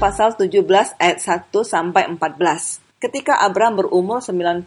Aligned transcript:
pasal 0.00 0.32
17 0.40 0.96
ayat 0.96 1.20
1 1.20 1.52
sampai 1.52 2.08
14. 2.08 2.80
Ketika 2.96 3.44
Abram 3.44 3.76
berumur 3.76 4.24
99 4.24 4.64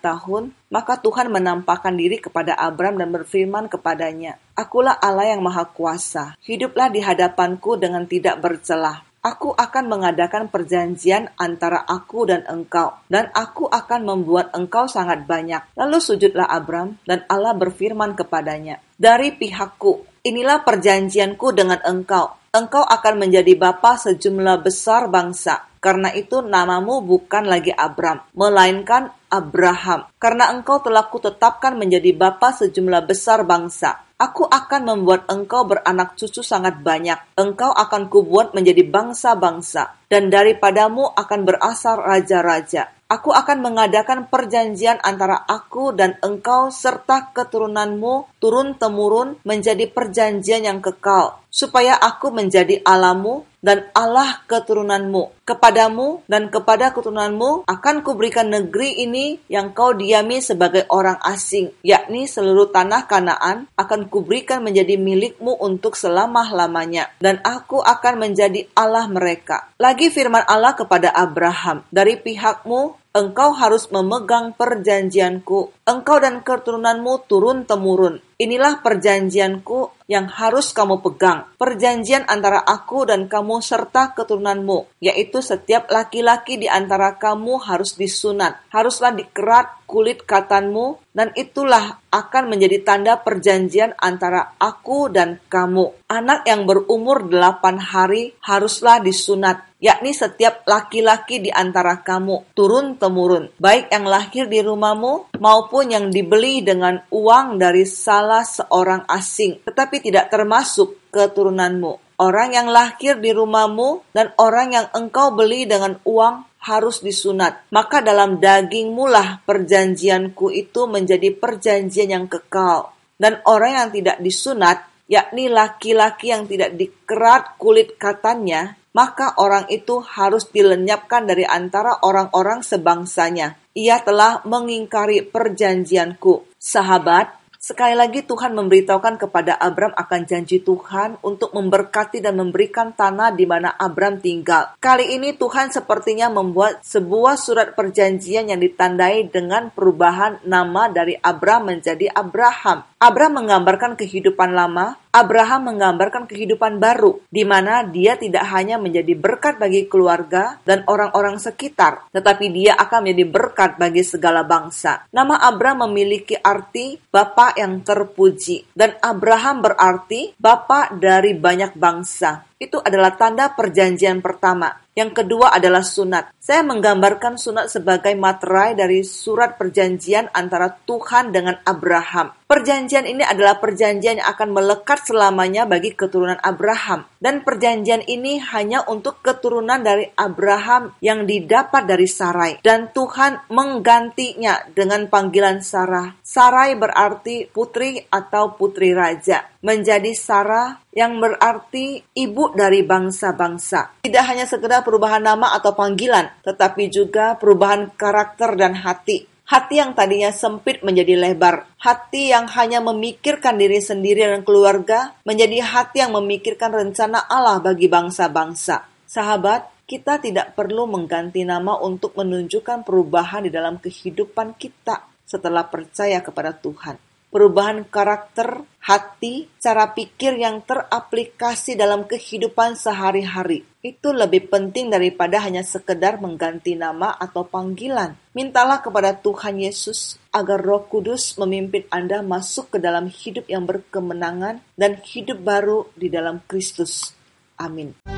tahun, 0.00 0.48
maka 0.72 0.96
Tuhan 0.96 1.28
menampakkan 1.28 1.92
diri 1.92 2.16
kepada 2.16 2.56
Abram 2.56 2.96
dan 2.96 3.12
berfirman 3.12 3.68
kepadanya, 3.68 4.40
Akulah 4.56 4.96
Allah 4.96 5.36
yang 5.36 5.44
Maha 5.44 5.68
Kuasa, 5.68 6.40
hiduplah 6.40 6.88
di 6.88 7.04
hadapanku 7.04 7.76
dengan 7.76 8.08
tidak 8.08 8.40
bercelah. 8.40 9.04
Aku 9.20 9.52
akan 9.52 9.92
mengadakan 9.92 10.48
perjanjian 10.48 11.28
antara 11.36 11.84
aku 11.84 12.24
dan 12.24 12.48
engkau, 12.48 12.96
dan 13.12 13.28
aku 13.36 13.68
akan 13.68 14.08
membuat 14.08 14.56
engkau 14.56 14.88
sangat 14.88 15.28
banyak. 15.28 15.60
Lalu 15.76 16.00
sujudlah 16.00 16.48
Abram, 16.48 16.96
dan 17.04 17.28
Allah 17.28 17.52
berfirman 17.52 18.16
kepadanya, 18.16 18.80
Dari 18.96 19.36
pihakku, 19.36 20.24
inilah 20.24 20.64
perjanjianku 20.64 21.52
dengan 21.52 21.84
engkau. 21.84 22.43
Engkau 22.54 22.86
akan 22.86 23.18
menjadi 23.18 23.58
bapa 23.58 23.98
sejumlah 23.98 24.62
besar 24.62 25.10
bangsa. 25.10 25.66
Karena 25.82 26.14
itu 26.14 26.38
namamu 26.38 27.02
bukan 27.02 27.50
lagi 27.50 27.74
Abram, 27.74 28.22
melainkan 28.30 29.10
Abraham. 29.26 30.06
Karena 30.22 30.54
engkau 30.54 30.78
telah 30.78 31.10
kutetapkan 31.10 31.74
menjadi 31.74 32.14
bapa 32.14 32.54
sejumlah 32.54 33.10
besar 33.10 33.42
bangsa. 33.42 34.06
Aku 34.14 34.46
akan 34.46 34.86
membuat 34.86 35.26
engkau 35.26 35.66
beranak 35.66 36.14
cucu 36.14 36.46
sangat 36.46 36.78
banyak. 36.78 37.18
Engkau 37.34 37.74
akan 37.74 38.06
kubuat 38.06 38.54
menjadi 38.54 38.86
bangsa-bangsa, 38.86 39.98
dan 40.06 40.30
daripadamu 40.30 41.10
akan 41.10 41.40
berasal 41.42 41.98
raja-raja. 41.98 42.94
Aku 43.04 43.36
akan 43.36 43.60
mengadakan 43.60 44.32
perjanjian 44.32 44.96
antara 45.04 45.36
aku 45.44 45.92
dan 45.92 46.16
engkau 46.24 46.72
serta 46.72 47.36
keturunanmu 47.36 48.40
turun-temurun 48.40 49.44
menjadi 49.44 49.84
perjanjian 49.92 50.64
yang 50.64 50.80
kekal, 50.80 51.43
supaya 51.54 51.94
aku 51.94 52.34
menjadi 52.34 52.82
Alamu 52.82 53.46
dan 53.62 53.86
Allah 53.94 54.42
keturunanmu. 54.50 55.46
Kepadamu 55.46 56.26
dan 56.26 56.50
kepada 56.50 56.90
keturunanmu 56.90 57.64
akan 57.70 57.96
kuberikan 58.02 58.50
negeri 58.50 59.06
ini 59.06 59.38
yang 59.46 59.70
kau 59.70 59.94
diami 59.94 60.42
sebagai 60.42 60.84
orang 60.90 61.16
asing, 61.22 61.70
yakni 61.86 62.26
seluruh 62.26 62.74
tanah 62.74 63.06
Kanaan 63.06 63.70
akan 63.78 64.10
kuberikan 64.10 64.66
menjadi 64.66 64.98
milikmu 64.98 65.54
untuk 65.62 65.94
selama-lamanya, 65.94 67.14
dan 67.22 67.38
aku 67.46 67.78
akan 67.80 68.18
menjadi 68.18 68.66
Allah 68.74 69.06
mereka. 69.06 69.70
Lagi 69.78 70.10
firman 70.10 70.42
Allah 70.44 70.74
kepada 70.74 71.14
Abraham, 71.14 71.86
dari 71.88 72.18
pihakmu 72.18 73.00
engkau 73.14 73.54
harus 73.54 73.88
memegang 73.94 74.52
perjanjianku. 74.58 75.86
Engkau 75.86 76.18
dan 76.18 76.42
keturunanmu 76.42 77.30
turun-temurun. 77.30 78.18
Inilah 78.34 78.82
perjanjianku 78.82 79.93
yang 80.10 80.28
harus 80.28 80.72
kamu 80.76 81.00
pegang. 81.00 81.48
Perjanjian 81.56 82.28
antara 82.28 82.60
aku 82.60 83.08
dan 83.08 83.28
kamu 83.28 83.60
serta 83.64 84.12
keturunanmu, 84.12 85.00
yaitu 85.00 85.40
setiap 85.40 85.88
laki-laki 85.88 86.60
di 86.60 86.68
antara 86.68 87.16
kamu 87.16 87.60
harus 87.60 87.96
disunat. 87.96 88.60
Haruslah 88.68 89.16
dikerat 89.16 89.84
kulit 89.88 90.24
katanmu, 90.24 91.03
dan 91.14 91.30
itulah 91.38 92.02
akan 92.10 92.50
menjadi 92.50 92.82
tanda 92.82 93.22
perjanjian 93.22 93.94
antara 93.96 94.58
aku 94.58 95.08
dan 95.08 95.38
kamu. 95.46 95.94
Anak 96.10 96.44
yang 96.44 96.66
berumur 96.66 97.30
delapan 97.30 97.78
hari 97.78 98.34
haruslah 98.42 98.98
disunat, 98.98 99.62
yakni 99.78 100.10
setiap 100.10 100.66
laki-laki 100.66 101.38
di 101.38 101.54
antara 101.54 102.02
kamu, 102.02 102.52
turun-temurun, 102.58 103.54
baik 103.62 103.94
yang 103.94 104.04
lahir 104.10 104.50
di 104.50 104.60
rumahmu 104.60 105.38
maupun 105.38 105.94
yang 105.94 106.10
dibeli 106.10 106.66
dengan 106.66 106.98
uang 107.14 107.62
dari 107.62 107.86
salah 107.86 108.42
seorang 108.42 109.06
asing, 109.06 109.62
tetapi 109.62 110.02
tidak 110.02 110.28
termasuk 110.34 111.10
keturunanmu. 111.14 112.04
Orang 112.14 112.54
yang 112.54 112.70
lahir 112.70 113.18
di 113.18 113.34
rumahmu 113.34 114.14
dan 114.14 114.30
orang 114.38 114.70
yang 114.70 114.86
engkau 114.94 115.34
beli 115.34 115.66
dengan 115.66 115.98
uang 116.06 116.53
harus 116.64 117.04
disunat. 117.04 117.68
Maka 117.68 118.00
dalam 118.00 118.40
dagingmu 118.40 119.04
lah 119.04 119.44
perjanjianku 119.44 120.48
itu 120.48 120.88
menjadi 120.88 121.30
perjanjian 121.36 122.08
yang 122.08 122.26
kekal. 122.26 122.96
Dan 123.20 123.44
orang 123.44 123.72
yang 123.78 123.88
tidak 123.92 124.16
disunat, 124.24 124.88
yakni 125.06 125.52
laki-laki 125.52 126.32
yang 126.32 126.48
tidak 126.48 126.74
dikerat 126.74 127.60
kulit 127.60 128.00
katanya, 128.00 128.74
maka 128.96 129.36
orang 129.42 129.68
itu 129.68 130.00
harus 130.00 130.48
dilenyapkan 130.48 131.26
dari 131.28 131.44
antara 131.44 132.00
orang-orang 132.06 132.62
sebangsanya. 132.62 133.58
Ia 133.74 134.00
telah 134.06 134.40
mengingkari 134.46 135.26
perjanjianku. 135.26 136.46
Sahabat, 136.56 137.43
Sekali 137.64 137.96
lagi 137.96 138.20
Tuhan 138.20 138.52
memberitahukan 138.52 139.16
kepada 139.24 139.56
Abram 139.56 139.96
akan 139.96 140.28
janji 140.28 140.60
Tuhan 140.60 141.16
untuk 141.24 141.56
memberkati 141.56 142.20
dan 142.20 142.36
memberikan 142.36 142.92
tanah 142.92 143.32
di 143.32 143.48
mana 143.48 143.72
Abram 143.72 144.20
tinggal. 144.20 144.76
Kali 144.76 145.16
ini 145.16 145.32
Tuhan 145.32 145.72
sepertinya 145.72 146.28
membuat 146.28 146.84
sebuah 146.84 147.40
surat 147.40 147.72
perjanjian 147.72 148.52
yang 148.52 148.60
ditandai 148.60 149.32
dengan 149.32 149.72
perubahan 149.72 150.44
nama 150.44 150.92
dari 150.92 151.16
Abram 151.16 151.72
menjadi 151.72 152.12
Abraham. 152.12 152.84
Abram 153.04 153.36
menggambarkan 153.36 154.00
kehidupan 154.00 154.56
lama, 154.56 154.96
Abraham 155.12 155.68
menggambarkan 155.68 156.24
kehidupan 156.24 156.80
baru, 156.80 157.20
di 157.28 157.44
mana 157.44 157.84
dia 157.84 158.16
tidak 158.16 158.48
hanya 158.48 158.80
menjadi 158.80 159.12
berkat 159.12 159.60
bagi 159.60 159.84
keluarga 159.92 160.56
dan 160.64 160.88
orang-orang 160.88 161.36
sekitar, 161.36 162.08
tetapi 162.16 162.48
dia 162.48 162.72
akan 162.80 163.04
menjadi 163.04 163.28
berkat 163.28 163.76
bagi 163.76 164.00
segala 164.08 164.40
bangsa. 164.40 165.04
Nama 165.12 165.36
Abraham 165.36 165.84
memiliki 165.84 166.32
arti 166.40 166.96
Bapak 166.96 167.60
yang 167.60 167.84
terpuji, 167.84 168.72
dan 168.72 168.96
Abraham 169.04 169.60
berarti 169.60 170.32
Bapak 170.40 170.96
dari 170.96 171.36
banyak 171.36 171.76
bangsa. 171.76 172.53
Itu 172.56 172.78
adalah 172.78 173.18
tanda 173.18 173.50
perjanjian 173.52 174.22
pertama. 174.22 174.70
Yang 174.94 175.22
kedua 175.22 175.50
adalah 175.50 175.82
sunat. 175.82 176.30
Saya 176.38 176.62
menggambarkan 176.62 177.34
sunat 177.34 177.66
sebagai 177.66 178.14
materai 178.14 178.78
dari 178.78 179.02
surat 179.02 179.58
perjanjian 179.58 180.30
antara 180.30 180.70
Tuhan 180.70 181.34
dengan 181.34 181.58
Abraham. 181.66 182.30
Perjanjian 182.46 183.10
ini 183.10 183.26
adalah 183.26 183.58
perjanjian 183.58 184.22
yang 184.22 184.28
akan 184.30 184.54
melekat 184.54 185.02
selamanya 185.02 185.66
bagi 185.66 185.98
keturunan 185.98 186.38
Abraham. 186.38 187.10
Dan 187.24 187.40
perjanjian 187.40 188.04
ini 188.04 188.36
hanya 188.36 188.84
untuk 188.84 189.24
keturunan 189.24 189.80
dari 189.80 190.04
Abraham 190.12 190.92
yang 191.00 191.24
didapat 191.24 191.88
dari 191.88 192.04
Sarai. 192.04 192.60
Dan 192.60 192.92
Tuhan 192.92 193.48
menggantinya 193.48 194.68
dengan 194.76 195.08
panggilan 195.08 195.64
Sarah. 195.64 196.20
Sarai 196.20 196.76
berarti 196.76 197.48
putri 197.48 198.04
atau 198.12 198.52
putri 198.52 198.92
raja. 198.92 199.48
Menjadi 199.64 200.12
Sarah 200.12 200.84
yang 200.92 201.16
berarti 201.16 202.04
ibu 202.12 202.52
dari 202.52 202.84
bangsa-bangsa. 202.84 204.04
Tidak 204.04 204.24
hanya 204.28 204.44
sekedar 204.44 204.84
perubahan 204.84 205.24
nama 205.24 205.56
atau 205.56 205.72
panggilan, 205.72 206.28
tetapi 206.44 206.92
juga 206.92 207.40
perubahan 207.40 207.88
karakter 207.96 208.52
dan 208.60 208.76
hati. 208.76 209.33
Hati 209.44 209.76
yang 209.76 209.92
tadinya 209.92 210.32
sempit 210.32 210.80
menjadi 210.80 211.20
lebar. 211.20 211.68
Hati 211.76 212.32
yang 212.32 212.48
hanya 212.56 212.80
memikirkan 212.80 213.60
diri 213.60 213.76
sendiri 213.76 214.24
dan 214.24 214.40
keluarga 214.40 215.12
menjadi 215.28 215.60
hati 215.60 216.00
yang 216.00 216.16
memikirkan 216.16 216.72
rencana 216.72 217.28
Allah 217.28 217.60
bagi 217.60 217.84
bangsa-bangsa. 217.86 218.88
Sahabat, 219.04 219.68
kita 219.84 220.16
tidak 220.16 220.56
perlu 220.56 220.88
mengganti 220.88 221.44
nama 221.44 221.76
untuk 221.76 222.16
menunjukkan 222.16 222.88
perubahan 222.88 223.44
di 223.44 223.52
dalam 223.52 223.76
kehidupan 223.76 224.56
kita 224.56 225.04
setelah 225.28 225.68
percaya 225.68 226.24
kepada 226.24 226.56
Tuhan 226.56 227.13
perubahan 227.34 227.82
karakter, 227.82 228.62
hati, 228.78 229.50
cara 229.58 229.90
pikir 229.90 230.38
yang 230.38 230.62
teraplikasi 230.62 231.74
dalam 231.74 232.06
kehidupan 232.06 232.78
sehari-hari. 232.78 233.66
Itu 233.82 234.14
lebih 234.14 234.46
penting 234.54 234.94
daripada 234.94 235.42
hanya 235.42 235.66
sekedar 235.66 236.22
mengganti 236.22 236.78
nama 236.78 237.10
atau 237.18 237.42
panggilan. 237.42 238.14
Mintalah 238.38 238.78
kepada 238.86 239.18
Tuhan 239.18 239.58
Yesus 239.58 240.22
agar 240.30 240.62
Roh 240.62 240.86
Kudus 240.86 241.34
memimpin 241.34 241.90
Anda 241.90 242.22
masuk 242.22 242.78
ke 242.78 242.78
dalam 242.78 243.10
hidup 243.10 243.50
yang 243.50 243.66
berkemenangan 243.66 244.62
dan 244.78 245.02
hidup 245.02 245.42
baru 245.42 245.90
di 245.98 246.06
dalam 246.06 246.38
Kristus. 246.46 247.18
Amin. 247.58 248.13